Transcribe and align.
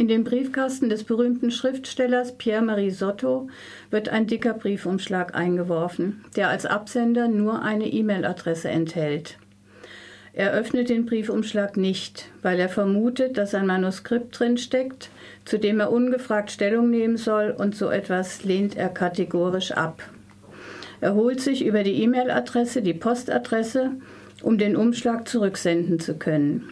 In 0.00 0.08
den 0.08 0.24
Briefkasten 0.24 0.88
des 0.88 1.04
berühmten 1.04 1.50
Schriftstellers 1.50 2.38
Pierre-Marie 2.38 2.90
Sotto 2.90 3.50
wird 3.90 4.08
ein 4.08 4.26
dicker 4.26 4.54
Briefumschlag 4.54 5.34
eingeworfen, 5.34 6.24
der 6.36 6.48
als 6.48 6.64
Absender 6.64 7.28
nur 7.28 7.60
eine 7.60 7.86
E-Mail-Adresse 7.86 8.70
enthält. 8.70 9.36
Er 10.32 10.52
öffnet 10.52 10.88
den 10.88 11.04
Briefumschlag 11.04 11.76
nicht, 11.76 12.30
weil 12.40 12.58
er 12.58 12.70
vermutet, 12.70 13.36
dass 13.36 13.54
ein 13.54 13.66
Manuskript 13.66 14.40
drin 14.40 14.56
steckt, 14.56 15.10
zu 15.44 15.58
dem 15.58 15.80
er 15.80 15.92
ungefragt 15.92 16.50
Stellung 16.50 16.88
nehmen 16.88 17.18
soll 17.18 17.54
und 17.54 17.76
so 17.76 17.90
etwas 17.90 18.42
lehnt 18.42 18.78
er 18.78 18.88
kategorisch 18.88 19.72
ab. 19.72 20.02
Er 21.02 21.14
holt 21.14 21.42
sich 21.42 21.62
über 21.62 21.82
die 21.82 22.02
E-Mail-Adresse 22.02 22.80
die 22.80 22.94
Postadresse, 22.94 23.90
um 24.40 24.56
den 24.56 24.76
Umschlag 24.76 25.28
zurücksenden 25.28 26.00
zu 26.00 26.14
können. 26.16 26.70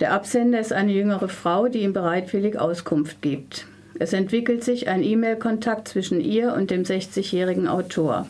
Der 0.00 0.12
Absender 0.12 0.60
ist 0.60 0.72
eine 0.72 0.92
jüngere 0.92 1.28
Frau, 1.28 1.68
die 1.68 1.80
ihm 1.80 1.92
bereitwillig 1.92 2.58
Auskunft 2.58 3.20
gibt. 3.20 3.66
Es 3.98 4.12
entwickelt 4.12 4.62
sich 4.62 4.88
ein 4.88 5.02
E-Mail-Kontakt 5.02 5.88
zwischen 5.88 6.20
ihr 6.20 6.52
und 6.52 6.70
dem 6.70 6.84
60-jährigen 6.84 7.66
Autor. 7.66 8.28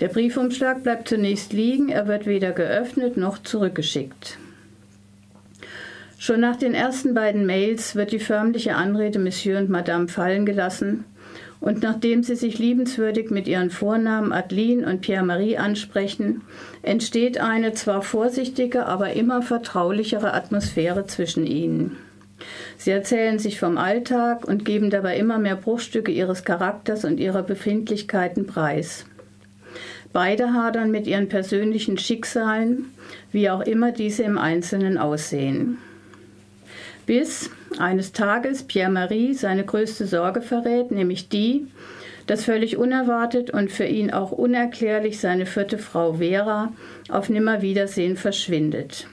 Der 0.00 0.08
Briefumschlag 0.08 0.82
bleibt 0.84 1.08
zunächst 1.08 1.52
liegen, 1.52 1.88
er 1.88 2.06
wird 2.06 2.26
weder 2.26 2.52
geöffnet 2.52 3.16
noch 3.16 3.42
zurückgeschickt. 3.42 4.38
Schon 6.18 6.40
nach 6.40 6.56
den 6.56 6.74
ersten 6.74 7.12
beiden 7.12 7.44
Mails 7.44 7.96
wird 7.96 8.12
die 8.12 8.18
förmliche 8.18 8.76
Anrede 8.76 9.18
Monsieur 9.18 9.58
und 9.58 9.70
Madame 9.70 10.08
fallen 10.08 10.46
gelassen, 10.46 11.04
und 11.64 11.82
nachdem 11.82 12.22
sie 12.22 12.36
sich 12.36 12.58
liebenswürdig 12.58 13.30
mit 13.30 13.48
ihren 13.48 13.70
Vornamen 13.70 14.32
Adeline 14.32 14.86
und 14.86 15.00
Pierre-Marie 15.00 15.56
ansprechen, 15.56 16.42
entsteht 16.82 17.38
eine 17.38 17.72
zwar 17.72 18.02
vorsichtige, 18.02 18.84
aber 18.84 19.14
immer 19.14 19.40
vertraulichere 19.40 20.34
Atmosphäre 20.34 21.06
zwischen 21.06 21.46
ihnen. 21.46 21.96
Sie 22.76 22.90
erzählen 22.90 23.38
sich 23.38 23.58
vom 23.58 23.78
Alltag 23.78 24.46
und 24.46 24.66
geben 24.66 24.90
dabei 24.90 25.16
immer 25.16 25.38
mehr 25.38 25.56
Bruchstücke 25.56 26.12
ihres 26.12 26.44
Charakters 26.44 27.06
und 27.06 27.18
ihrer 27.18 27.42
Befindlichkeiten 27.42 28.46
preis. 28.46 29.06
Beide 30.12 30.52
hadern 30.52 30.90
mit 30.90 31.06
ihren 31.06 31.30
persönlichen 31.30 31.96
Schicksalen, 31.96 32.90
wie 33.32 33.48
auch 33.48 33.62
immer 33.62 33.90
diese 33.90 34.22
im 34.22 34.36
Einzelnen 34.36 34.98
aussehen. 34.98 35.78
Bis, 37.06 37.48
eines 37.78 38.12
Tages 38.12 38.62
Pierre-Marie 38.62 39.34
seine 39.34 39.64
größte 39.64 40.06
Sorge 40.06 40.42
verrät, 40.42 40.90
nämlich 40.90 41.28
die, 41.28 41.66
dass 42.26 42.44
völlig 42.44 42.76
unerwartet 42.76 43.50
und 43.50 43.70
für 43.70 43.84
ihn 43.84 44.10
auch 44.10 44.32
unerklärlich 44.32 45.20
seine 45.20 45.46
vierte 45.46 45.78
Frau 45.78 46.14
Vera 46.14 46.72
auf 47.08 47.28
Nimmerwiedersehen 47.28 48.16
verschwindet. 48.16 49.06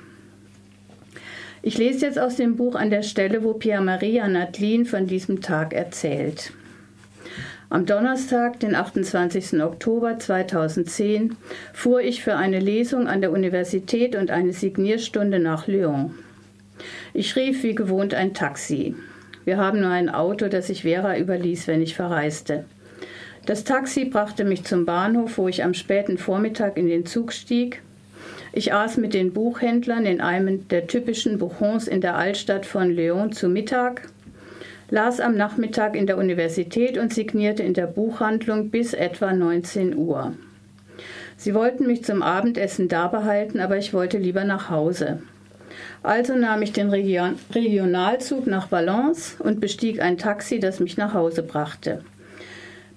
Ich 1.63 1.77
lese 1.77 2.07
jetzt 2.07 2.17
aus 2.17 2.37
dem 2.37 2.55
Buch 2.55 2.75
an 2.75 2.89
der 2.89 3.03
Stelle, 3.03 3.43
wo 3.43 3.53
Pierre-Marie 3.53 4.21
an 4.21 4.35
Adeline 4.35 4.85
von 4.85 5.05
diesem 5.05 5.41
Tag 5.41 5.73
erzählt. 5.73 6.53
Am 7.69 7.85
Donnerstag, 7.85 8.59
den 8.59 8.75
28. 8.75 9.61
Oktober 9.61 10.19
2010, 10.19 11.37
fuhr 11.71 12.01
ich 12.01 12.23
für 12.23 12.35
eine 12.35 12.59
Lesung 12.59 13.07
an 13.07 13.21
der 13.21 13.31
Universität 13.31 14.15
und 14.15 14.29
eine 14.29 14.53
Signierstunde 14.53 15.39
nach 15.39 15.67
Lyon. 15.67 16.15
Ich 17.13 17.35
rief 17.35 17.63
wie 17.63 17.75
gewohnt 17.75 18.13
ein 18.13 18.33
Taxi. 18.33 18.95
Wir 19.43 19.57
haben 19.57 19.81
nur 19.81 19.89
ein 19.89 20.09
Auto, 20.09 20.47
das 20.47 20.69
ich 20.69 20.83
Vera 20.83 21.17
überließ, 21.17 21.67
wenn 21.67 21.81
ich 21.81 21.95
verreiste. 21.95 22.65
Das 23.45 23.63
Taxi 23.63 24.05
brachte 24.05 24.45
mich 24.45 24.63
zum 24.65 24.85
Bahnhof, 24.85 25.37
wo 25.37 25.47
ich 25.47 25.63
am 25.63 25.73
späten 25.73 26.17
Vormittag 26.17 26.77
in 26.77 26.87
den 26.87 27.05
Zug 27.05 27.33
stieg. 27.33 27.81
Ich 28.53 28.73
aß 28.73 28.97
mit 28.97 29.13
den 29.13 29.33
Buchhändlern 29.33 30.05
in 30.05 30.21
einem 30.21 30.67
der 30.67 30.85
typischen 30.85 31.39
Bouchons 31.39 31.87
in 31.87 32.01
der 32.01 32.15
Altstadt 32.17 32.65
von 32.65 32.91
Lyon 32.91 33.31
zu 33.31 33.49
Mittag, 33.49 34.09
las 34.89 35.19
am 35.19 35.35
Nachmittag 35.35 35.95
in 35.95 36.05
der 36.05 36.17
Universität 36.17 36.97
und 36.97 37.13
signierte 37.13 37.63
in 37.63 37.73
der 37.73 37.87
Buchhandlung 37.87 38.69
bis 38.69 38.93
etwa 38.93 39.33
19 39.33 39.95
Uhr. 39.95 40.33
Sie 41.37 41.55
wollten 41.55 41.87
mich 41.87 42.03
zum 42.03 42.21
Abendessen 42.21 42.89
da 42.89 43.07
behalten, 43.07 43.59
aber 43.59 43.77
ich 43.77 43.93
wollte 43.93 44.19
lieber 44.19 44.43
nach 44.43 44.69
Hause. 44.69 45.23
Also 46.03 46.35
nahm 46.35 46.61
ich 46.61 46.73
den 46.73 46.89
Region 46.89 47.35
Regionalzug 47.53 48.47
nach 48.47 48.71
Valence 48.71 49.35
und 49.39 49.61
bestieg 49.61 50.01
ein 50.01 50.17
Taxi, 50.17 50.59
das 50.59 50.79
mich 50.79 50.97
nach 50.97 51.13
Hause 51.13 51.43
brachte. 51.43 52.03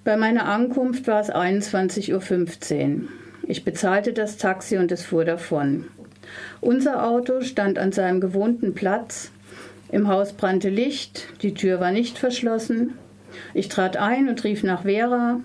Bei 0.04 0.16
meiner 0.16 0.46
Ankunft 0.46 1.06
war 1.06 1.20
es 1.20 1.30
21.15 1.30 2.94
Uhr. 2.94 3.08
Ich 3.46 3.64
bezahlte 3.64 4.12
das 4.12 4.36
Taxi 4.36 4.78
und 4.78 4.92
es 4.92 5.02
fuhr 5.04 5.24
davon. 5.24 5.86
Unser 6.60 7.06
Auto 7.06 7.42
stand 7.42 7.78
an 7.78 7.92
seinem 7.92 8.20
gewohnten 8.20 8.74
Platz. 8.74 9.30
Im 9.90 10.08
Haus 10.08 10.32
brannte 10.32 10.70
Licht, 10.70 11.28
die 11.42 11.54
Tür 11.54 11.80
war 11.80 11.92
nicht 11.92 12.18
verschlossen. 12.18 12.94
Ich 13.52 13.68
trat 13.68 13.96
ein 13.96 14.28
und 14.28 14.42
rief 14.44 14.62
nach 14.62 14.82
Vera. 14.82 15.40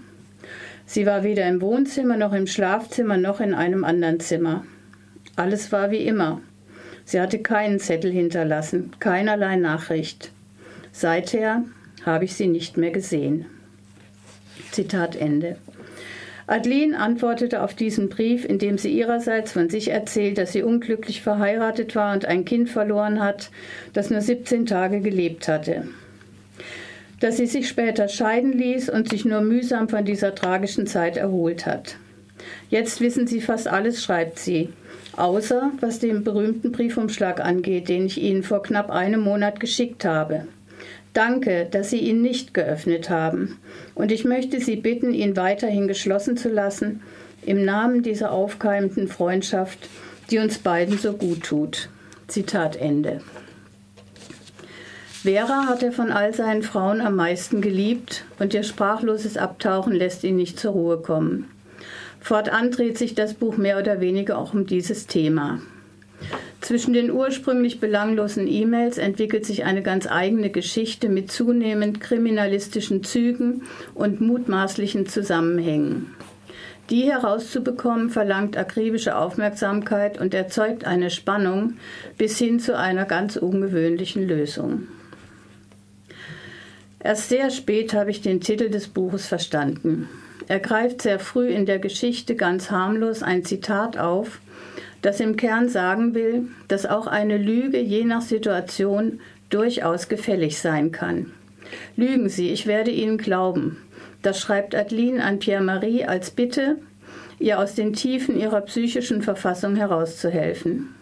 Sie 0.85 1.06
war 1.06 1.23
weder 1.23 1.47
im 1.47 1.62
Wohnzimmer 1.62 2.18
noch 2.18 2.34
im 2.34 2.47
Schlafzimmer 2.47 3.18
noch 3.18 3.39
in 3.41 3.53
einem 3.53 3.84
anderen 3.84 4.19
Zimmer. 4.19 4.66
Alles 5.35 5.72
war 5.72 5.91
wie 5.91 6.06
immer. 6.06 6.41
Sie 7.09 7.20
hatte 7.20 7.40
keinen 7.40 7.80
Zettel 7.80 8.12
hinterlassen, 8.12 8.92
keinerlei 9.00 9.56
Nachricht. 9.56 10.30
Seither 10.92 11.64
habe 12.06 12.25
ich 12.25 12.36
sie 12.36 12.46
nicht 12.46 12.78
mehr 12.78 12.92
gesehen. 12.92 13.47
Zitat 14.70 15.16
Ende. 15.16 15.56
Adeline 16.46 17.00
antwortete 17.00 17.64
auf 17.64 17.74
diesen 17.74 18.09
Brief, 18.09 18.46
indem 18.46 18.78
sie 18.78 18.92
ihrerseits 18.92 19.53
von 19.53 19.72
sich 19.72 19.90
erzählt, 19.90 20.38
dass 20.38 20.52
sie 20.52 20.62
unglücklich 20.62 21.24
verheiratet 21.24 21.96
war 21.96 22.14
und 22.14 22.25
ein 22.25 22.46
Kind 22.46 22.69
verloren 22.69 23.24
hat, 23.24 23.50
das 23.94 24.12
nur 24.12 24.22
17 24.22 24.68
Tage 24.68 25.00
gelebt 25.00 25.48
hatte. 25.48 25.88
Dass 27.19 27.38
sie 27.38 27.48
sich 27.48 27.68
später 27.68 28.08
scheiden 28.08 28.53
ließ 28.53 28.88
und 28.88 29.09
sich 29.09 29.25
nur 29.25 29.42
mühsam 29.42 29.90
von 29.90 30.06
dieser 30.06 30.36
tragischen 30.36 30.86
Zeit 30.86 31.18
erholt 31.18 31.66
hat. 31.66 31.96
Jetzt 32.69 33.02
wissen 33.02 33.25
sie 33.25 33.42
fast 33.42 33.68
alles, 33.68 34.03
schreibt 34.03 34.38
sie 34.38 34.69
außer 35.19 35.72
was 35.80 36.00
den 36.00 36.24
berühmten 36.24 36.72
Briefumschlag 36.72 37.44
angeht, 37.44 37.90
den 37.90 38.06
ich 38.06 38.22
Ihnen 38.22 38.44
vor 38.44 38.63
knapp 38.63 38.90
einem 38.90 39.22
Monat 39.22 39.59
geschickt 39.59 40.06
habe. 40.06 40.47
Danke, 41.13 41.68
dass 41.69 41.90
Sie 41.90 42.00
ihn 42.00 42.22
nicht 42.22 42.53
geöffnet 42.53 43.09
haben, 43.09 43.57
und 43.96 44.12
ich 44.12 44.25
möchte 44.25 44.59
Sie 44.59 44.75
bitten, 44.75 45.13
ihn 45.13 45.35
weiterhin 45.35 45.88
geschlossen 45.88 46.38
zu 46.38 46.50
lassen, 46.50 47.02
im 47.46 47.66
Namen 47.66 48.03
dieser 48.03 48.31
aufkeimenden 48.31 49.07
Freundschaft, 49.07 49.90
die 50.30 50.38
uns 50.38 50.59
beiden 50.59 50.97
so 50.97 51.13
gut 51.13 51.44
tut. 51.44 51.90
Zitat 52.28 52.75
Ende. 52.75 53.22
Vera 55.24 55.66
hat 55.68 55.84
er 55.84 55.91
von 55.91 56.12
all 56.12 56.34
seinen 56.34 56.63
Frauen 56.63 57.01
am 57.01 57.16
meisten 57.16 57.59
geliebt, 57.62 58.24
und 58.40 58.53
ihr 58.53 58.63
sprachloses 58.63 59.36
Abtauchen 59.36 59.94
lässt 59.94 60.24
ihn 60.24 60.38
nicht 60.38 60.59
zur 60.59 60.72
Ruhe 60.72 60.97
kommen. 60.97 61.50
Fortan 62.19 62.72
dreht 62.72 62.97
sich 62.97 63.16
das 63.16 63.34
Buch 63.34 63.57
mehr 63.57 63.80
oder 63.80 64.02
weniger 64.02 64.38
auch 64.38 64.53
um 64.53 64.66
dieses 64.66 65.07
Thema. 65.07 65.62
Zwischen 66.62 66.94
den 66.94 67.12
ursprünglich 67.12 67.80
belanglosen 67.80 68.46
E-Mails 68.47 68.97
entwickelt 68.97 69.46
sich 69.46 69.63
eine 69.63 69.81
ganz 69.81 70.07
eigene 70.07 70.50
Geschichte 70.50 71.07
mit 71.07 71.31
zunehmend 71.31 72.02
kriminalistischen 72.02 73.03
Zügen 73.03 73.63
und 73.96 74.19
mutmaßlichen 74.19 75.07
Zusammenhängen. 75.07 76.13
Die 76.90 77.03
herauszubekommen 77.03 78.09
verlangt 78.09 78.57
akribische 78.57 79.16
Aufmerksamkeit 79.16 80.19
und 80.19 80.34
erzeugt 80.34 80.86
eine 80.86 81.12
Spannung 81.12 81.75
bis 82.18 82.38
hin 82.38 82.59
zu 82.59 82.78
einer 82.78 83.06
ganz 83.06 83.38
ungewöhnlichen 83.38 84.28
Lösung. 84.28 84.88
Erst 87.00 87.30
sehr 87.30 87.50
spät 87.51 87.94
habe 87.94 88.12
ich 88.12 88.22
den 88.22 88.41
Titel 88.41 88.69
des 88.69 88.90
Buches 88.90 89.28
verstanden. 89.28 90.09
Er 90.50 90.60
greift 90.60 91.04
sehr 91.04 91.20
früh 91.20 91.50
in 91.50 91.68
der 91.68 91.78
Geschichte 91.78 92.36
ganz 92.36 92.72
harmlos 92.72 93.22
ein 93.22 93.46
Zitat 93.46 94.00
auf, 94.00 94.42
das 95.04 95.20
im 95.20 95.36
Kern 95.36 95.70
sagen 95.70 96.16
will, 96.16 96.48
dass 96.68 96.88
auch 96.88 97.06
eine 97.06 97.38
Lüge 97.38 97.80
je 97.80 98.04
nach 98.04 98.24
Situation 98.24 99.20
durchaus 99.52 100.10
gefällig 100.10 100.58
sein 100.58 100.92
kann. 100.92 101.28
Lügen 101.96 102.30
Sie, 102.30 102.50
ich 102.50 102.66
werde 102.66 102.90
Ihnen 102.90 103.19
glauben. 103.19 103.78
Das 104.24 104.40
schreibt 104.40 104.74
Adeline 104.74 105.24
an 105.24 105.38
Pierre-Marie 105.38 106.06
als 106.06 106.31
Bitte, 106.31 106.80
ihr 107.38 107.60
aus 107.60 107.75
den 107.75 107.94
Tiefen 107.94 108.36
ihrer 108.36 108.62
psychischen 108.62 109.22
Verfassung 109.22 109.75
herauszuhelfen. 109.75 110.95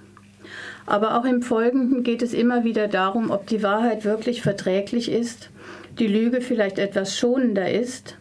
Aber 0.85 1.17
auch 1.17 1.25
im 1.25 1.41
Folgenden 1.41 2.03
geht 2.03 2.21
es 2.21 2.33
immer 2.33 2.65
wieder 2.65 2.89
darum, 2.89 3.31
ob 3.31 3.47
die 3.47 3.63
Wahrheit 3.63 4.03
wirklich 4.03 4.41
verträglich 4.41 5.09
ist, 5.09 5.51
die 5.99 6.07
Lüge 6.07 6.41
vielleicht 6.41 6.79
etwas 6.79 7.17
schonender 7.17 7.71
ist 7.71 8.17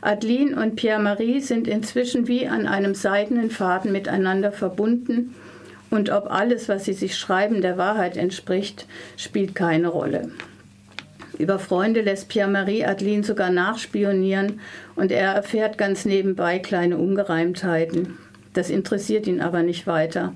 Adeline 0.00 0.60
und 0.60 0.76
Pierre-Marie 0.76 1.40
sind 1.40 1.66
inzwischen 1.66 2.28
wie 2.28 2.46
an 2.46 2.66
einem 2.66 2.94
seidenen 2.94 3.50
Faden 3.50 3.90
miteinander 3.90 4.52
verbunden 4.52 5.34
und 5.90 6.10
ob 6.10 6.30
alles, 6.30 6.68
was 6.68 6.84
sie 6.84 6.92
sich 6.92 7.16
schreiben, 7.16 7.62
der 7.62 7.78
Wahrheit 7.78 8.16
entspricht, 8.16 8.86
spielt 9.16 9.54
keine 9.54 9.88
Rolle. 9.88 10.30
Über 11.38 11.58
Freunde 11.58 12.00
lässt 12.00 12.28
Pierre-Marie 12.28 12.84
Adeline 12.84 13.24
sogar 13.24 13.50
nachspionieren 13.50 14.60
und 14.96 15.12
er 15.12 15.32
erfährt 15.34 15.78
ganz 15.78 16.04
nebenbei 16.04 16.58
kleine 16.58 16.98
Ungereimtheiten. 16.98 18.18
Das 18.54 18.70
interessiert 18.70 19.26
ihn 19.26 19.40
aber 19.40 19.62
nicht 19.62 19.86
weiter. 19.86 20.34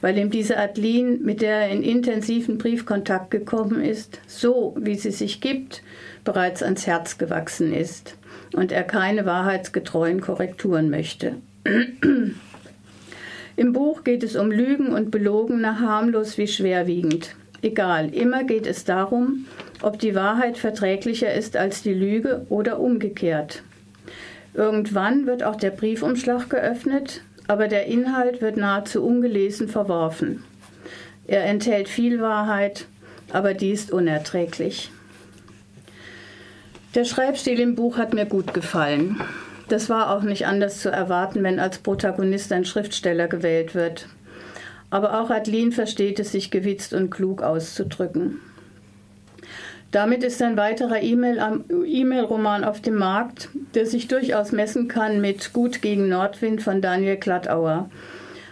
weil 0.00 0.18
ihm 0.18 0.30
diese 0.30 0.58
Adeline, 0.58 1.18
mit 1.18 1.42
der 1.42 1.58
er 1.58 1.68
in 1.68 1.84
intensiven 1.84 2.58
Briefkontakt 2.58 3.30
gekommen 3.30 3.80
ist, 3.80 4.18
so 4.26 4.74
wie 4.76 4.96
sie 4.96 5.12
sich 5.12 5.40
gibt, 5.40 5.84
bereits 6.24 6.60
ans 6.60 6.88
Herz 6.88 7.18
gewachsen 7.18 7.72
ist 7.72 8.16
und 8.54 8.72
er 8.72 8.84
keine 8.84 9.26
wahrheitsgetreuen 9.26 10.20
Korrekturen 10.20 10.90
möchte. 10.90 11.36
Im 13.56 13.72
Buch 13.72 14.04
geht 14.04 14.22
es 14.22 14.36
um 14.36 14.50
Lügen 14.50 14.92
und 14.94 15.10
Belogene 15.10 15.80
harmlos 15.80 16.38
wie 16.38 16.48
schwerwiegend. 16.48 17.34
Egal, 17.60 18.12
immer 18.12 18.44
geht 18.44 18.66
es 18.66 18.84
darum, 18.84 19.46
ob 19.82 19.98
die 19.98 20.14
Wahrheit 20.14 20.58
verträglicher 20.58 21.32
ist 21.32 21.56
als 21.56 21.82
die 21.82 21.94
Lüge 21.94 22.46
oder 22.48 22.80
umgekehrt. 22.80 23.62
Irgendwann 24.54 25.26
wird 25.26 25.42
auch 25.42 25.56
der 25.56 25.70
Briefumschlag 25.70 26.50
geöffnet, 26.50 27.22
aber 27.46 27.68
der 27.68 27.86
Inhalt 27.86 28.42
wird 28.42 28.56
nahezu 28.56 29.04
ungelesen 29.04 29.68
verworfen. 29.68 30.42
Er 31.26 31.44
enthält 31.44 31.88
viel 31.88 32.20
Wahrheit, 32.20 32.86
aber 33.32 33.54
die 33.54 33.70
ist 33.70 33.92
unerträglich. 33.92 34.90
Der 36.94 37.06
Schreibstil 37.06 37.58
im 37.58 37.74
Buch 37.74 37.96
hat 37.96 38.12
mir 38.12 38.26
gut 38.26 38.52
gefallen. 38.52 39.18
Das 39.68 39.88
war 39.88 40.10
auch 40.14 40.22
nicht 40.22 40.46
anders 40.46 40.80
zu 40.80 40.90
erwarten, 40.90 41.42
wenn 41.42 41.58
als 41.58 41.78
Protagonist 41.78 42.52
ein 42.52 42.66
Schriftsteller 42.66 43.28
gewählt 43.28 43.74
wird. 43.74 44.08
Aber 44.90 45.18
auch 45.18 45.30
Adeline 45.30 45.72
versteht 45.72 46.20
es, 46.20 46.32
sich 46.32 46.50
gewitzt 46.50 46.92
und 46.92 47.08
klug 47.08 47.42
auszudrücken. 47.42 48.40
Damit 49.90 50.22
ist 50.22 50.42
ein 50.42 50.58
weiterer 50.58 51.02
E-Mail-Roman 51.02 52.62
auf 52.62 52.82
dem 52.82 52.96
Markt, 52.96 53.48
der 53.74 53.86
sich 53.86 54.06
durchaus 54.08 54.52
messen 54.52 54.86
kann 54.86 55.22
mit 55.22 55.54
Gut 55.54 55.80
gegen 55.80 56.10
Nordwind 56.10 56.62
von 56.62 56.82
Daniel 56.82 57.16
Glattauer. 57.16 57.88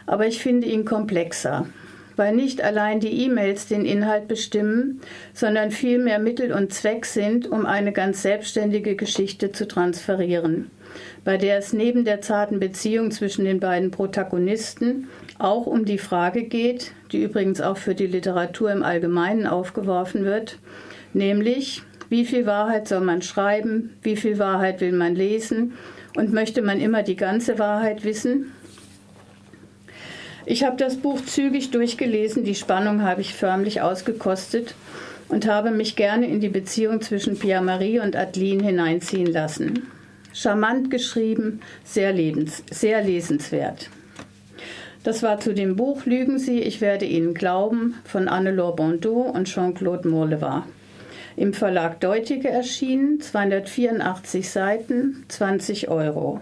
Aber 0.06 0.26
ich 0.26 0.42
finde 0.42 0.66
ihn 0.66 0.86
komplexer, 0.86 1.66
weil 2.20 2.36
nicht 2.36 2.62
allein 2.62 3.00
die 3.00 3.24
E-Mails 3.24 3.66
den 3.66 3.84
Inhalt 3.84 4.28
bestimmen, 4.28 5.00
sondern 5.34 5.72
vielmehr 5.72 6.20
Mittel 6.20 6.52
und 6.52 6.72
Zweck 6.72 7.04
sind, 7.04 7.50
um 7.50 7.66
eine 7.66 7.90
ganz 7.92 8.22
selbstständige 8.22 8.94
Geschichte 8.94 9.50
zu 9.50 9.66
transferieren 9.66 10.70
bei 11.24 11.36
der 11.36 11.58
es 11.58 11.72
neben 11.72 12.04
der 12.04 12.20
zarten 12.20 12.60
Beziehung 12.60 13.10
zwischen 13.10 13.44
den 13.44 13.60
beiden 13.60 13.90
Protagonisten 13.90 15.08
auch 15.38 15.66
um 15.66 15.84
die 15.84 15.98
Frage 15.98 16.44
geht, 16.44 16.92
die 17.12 17.22
übrigens 17.22 17.60
auch 17.60 17.76
für 17.76 17.94
die 17.94 18.06
Literatur 18.06 18.72
im 18.72 18.82
Allgemeinen 18.82 19.46
aufgeworfen 19.46 20.24
wird, 20.24 20.58
nämlich 21.12 21.82
wie 22.08 22.24
viel 22.24 22.46
Wahrheit 22.46 22.88
soll 22.88 23.00
man 23.00 23.22
schreiben, 23.22 23.90
wie 24.02 24.16
viel 24.16 24.38
Wahrheit 24.38 24.80
will 24.80 24.92
man 24.92 25.14
lesen 25.14 25.74
und 26.16 26.32
möchte 26.32 26.62
man 26.62 26.80
immer 26.80 27.02
die 27.02 27.16
ganze 27.16 27.58
Wahrheit 27.58 28.04
wissen? 28.04 28.52
Ich 30.46 30.64
habe 30.64 30.76
das 30.76 30.96
Buch 30.96 31.20
zügig 31.20 31.70
durchgelesen, 31.70 32.44
die 32.44 32.54
Spannung 32.54 33.02
habe 33.02 33.20
ich 33.20 33.34
förmlich 33.34 33.82
ausgekostet 33.82 34.74
und 35.28 35.46
habe 35.46 35.70
mich 35.70 35.96
gerne 35.96 36.26
in 36.26 36.40
die 36.40 36.48
Beziehung 36.48 37.00
zwischen 37.00 37.38
Pierre-Marie 37.38 38.00
und 38.00 38.16
Adeline 38.16 38.64
hineinziehen 38.64 39.26
lassen. 39.26 39.86
Charmant 40.32 40.90
geschrieben, 40.90 41.60
sehr, 41.84 42.12
lebens, 42.12 42.62
sehr 42.70 43.02
lesenswert. 43.02 43.90
Das 45.02 45.22
war 45.22 45.40
zu 45.40 45.54
dem 45.54 45.76
Buch 45.76 46.04
Lügen 46.04 46.38
Sie, 46.38 46.60
ich 46.60 46.80
werde 46.80 47.06
Ihnen 47.06 47.34
glauben 47.34 47.94
von 48.04 48.28
Anne-Laure 48.28 48.76
Bondeau 48.76 49.22
und 49.22 49.46
Jean-Claude 49.48 50.08
Morlevat. 50.08 50.64
Im 51.36 51.54
Verlag 51.54 52.00
Deutige 52.00 52.50
erschienen, 52.50 53.20
284 53.20 54.50
Seiten, 54.50 55.24
20 55.28 55.88
Euro. 55.88 56.40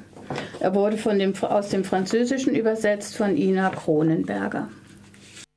Er 0.61 0.75
wurde 0.75 0.99
von 0.99 1.19
dem, 1.19 1.35
aus 1.41 1.69
dem 1.69 1.85
Französischen 1.85 2.55
übersetzt 2.55 3.17
von 3.17 3.37
Ina 3.37 3.71
Kronenberger. 3.71 4.69